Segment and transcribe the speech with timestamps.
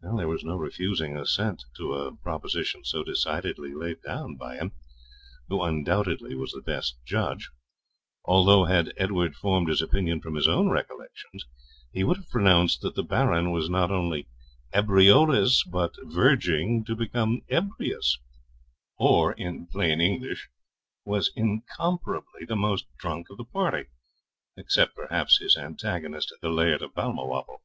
[0.00, 4.72] There was no refusing assent to a proposition so decidedly laid down by him,
[5.46, 7.48] who undoubtedly was the best judge;
[8.24, 11.46] although, had Edward formed his opinion from his own recollections,
[11.92, 14.26] he would have pronounced that the Baron was not only
[14.74, 18.18] ebriolus, but verging to become ebrius;
[18.98, 20.48] or, in plain English,
[21.04, 23.84] was incomparably the most drunk of the party,
[24.56, 27.60] except perhaps his antagonist the Laird of Balmawhapple.